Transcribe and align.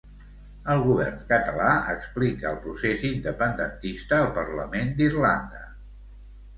El 0.75 0.79
govern 0.87 1.19
català 1.31 1.67
explica 1.93 2.49
el 2.53 2.59
procés 2.65 3.05
independentista 3.13 4.21
al 4.23 4.35
parlament 4.43 4.93
d'Irlanda. 4.99 5.67